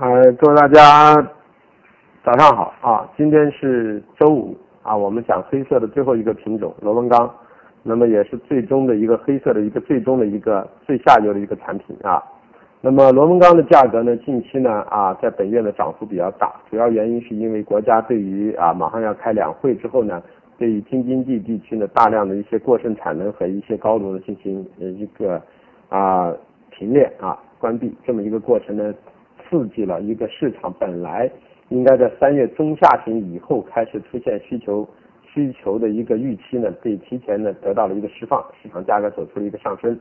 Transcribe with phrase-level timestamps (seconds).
[0.00, 1.14] 呃，各位大家
[2.24, 3.06] 早上好啊！
[3.14, 7.30] 今天是周五啊，我们讲黑色的最后一个品种螺纹钢，
[7.82, 12.22] 那么也是最终的一个黑色的一个最终的一个最下游的一个产品啊。
[12.80, 20.22] 那么螺纹钢的价格呢，近期呢啊，在本月的涨幅比较大，主要原因是因为国家对于啊马上要开两会之后呢，
[20.56, 25.38] 对于京津冀地区呢大量的一些过剩产能和一些高炉的进行一个
[25.90, 26.32] 啊
[26.70, 28.94] 停炼啊关闭这么一个过程呢。
[29.52, 31.30] 刺激了一个市场本来
[31.68, 34.88] 应该在三月中下旬以后开始出现需求
[35.22, 39.98] 需求的一个预期呢，被提前的得到了一个释放，市场价格走出了一个上升。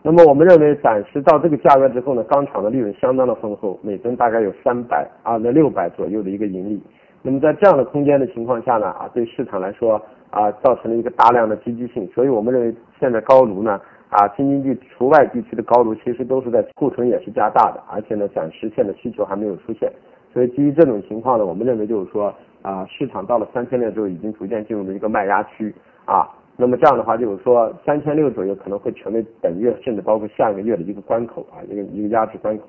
[0.00, 6.80] 那么我们认为暂时到这个价格之后呢，钢厂的利润相当的丰厚，每吨大概有三百啊那六百左右的一个盈利。
[7.26, 13.80] 那么在这样的空间的情况下呢，啊对市场来说啊造成了一个大量的积极性，所以我们认为现在高炉呢。
[14.10, 19.90] 啊，京津冀除外地区的高炉其实都是在库存也是加大的，而且呢，暂时现的需求还没有出现，
[20.32, 32.66] 所以基于这种情况呢，我们认为就是说啊，市场到了三千六之后已经逐渐进入了一个卖压区啊，那么这样的话就是说三千六左右可能会成为本月甚至包括下个月的一个关口啊，一个一个压制关口。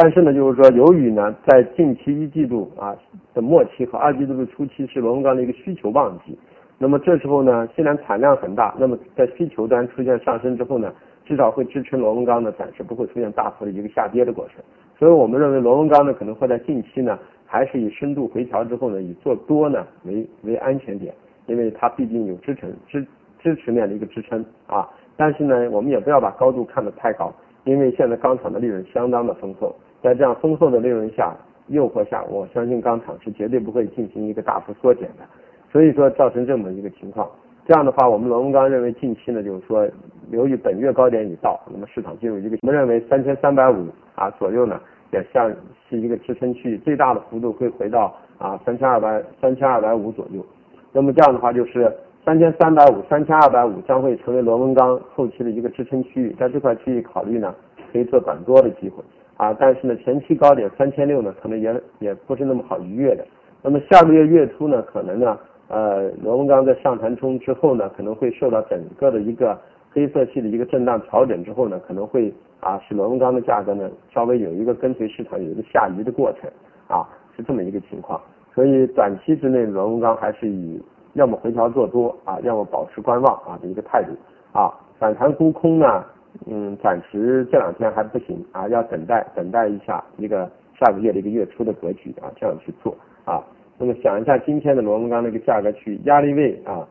[0.00, 2.96] 但是呢，就是说由于呢，在近期一季度啊
[3.34, 6.38] 的末期和二季度的初期是螺纹钢的一个需求旺季。
[6.78, 14.62] 那么这时候呢，虽然产量很大，那么在需求端出现上升之后呢，至少会支撑螺纹钢呢，暂时不会出现大幅的一个下跌的过程。
[14.96, 21.12] 所以我们认为螺纹钢呢，可能会在近期呢，还是以深度回调之后呢，以做多呢为为安全点，
[21.46, 23.04] 因为它毕竟有支撑支
[23.40, 24.88] 支持面的一个支撑啊。
[25.16, 31.34] 但是呢，我们也不要把高度看得太高，因为现在钢厂的利润相当的丰厚，在这样丰厚的利润下
[31.68, 35.24] 诱惑下，我相信钢厂是绝对不会进行一个大幅缩减的。
[35.70, 37.28] 所以说造成这么一个情况，
[37.66, 39.86] 这样的话，我们螺纹钢认为近期呢，就是说，
[40.30, 44.80] 由于本月高点已到，那么市场进入一个，我们认为三千三百五啊左右呢，
[45.12, 45.54] 也像
[45.88, 50.42] 是一个支撑区域，最大的幅度会回到啊三千二百三千二百五左右。
[50.90, 51.94] 那么这样的话，就是
[52.24, 57.54] 三千三百五、三千二百五将会成为螺纹钢后期的一个支撑区域，在这块区域考虑呢，
[57.92, 59.04] 可以做短多的机会
[59.38, 59.56] 啊。
[59.58, 63.26] 但是呢，前期高点三千六呢，可能也也不是那么好逾越的。
[63.62, 65.38] 那么下个月月初呢，可能呢。
[65.70, 69.54] 呃，螺纹钢在上弹冲之后呢，可能会受到整个的一个
[69.90, 76.50] 黑色系的一个震荡调整之后呢，可能会啊使螺纹钢的价格呢稍微有一个跟随市场有一个下移的过程
[76.86, 77.06] 啊，
[77.36, 78.18] 是这么一个情况。
[78.54, 80.82] 所以短期之内螺纹钢还是以
[81.12, 84.12] 要么回调做多啊，要么保持观望啊的一个态度
[84.58, 84.72] 啊。
[84.98, 86.02] 反弹沽空呢，
[86.46, 93.42] 嗯，暂时这两天还不行啊，要等待等待一下一个下个月的一个月初的格局啊，这样去做啊。
[93.76, 96.86] 那么想一下今天的螺纹钢的一个价格区压力位啊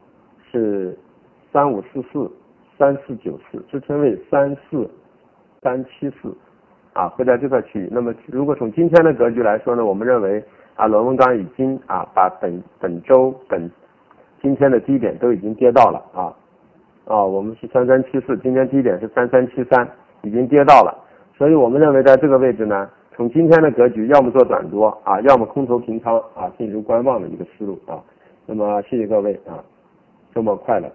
[0.51, 0.97] 是
[1.51, 2.31] 三五四四
[2.77, 4.89] 三四九四，支撑位三四
[5.61, 6.35] 三七四
[6.93, 7.89] 啊会在这块区域。
[7.91, 10.43] 那么如果从今天的格局来说呢，我们认为
[10.75, 13.69] 啊螺纹钢已经啊把本本周本
[14.41, 16.35] 今天的低点都已经跌到了啊
[17.07, 19.87] 啊我们是三三七四，今天低点是三三七三，
[20.21, 20.93] 已经跌到了，
[21.37, 22.89] 所以我们认为在这个位置呢。
[23.15, 27.97] 从今天的格局，要么做短多啊，要么空头平仓啊，进入观望的一个思路啊。
[28.45, 29.57] 那么谢谢各位啊，
[30.35, 30.87] 周末快乐。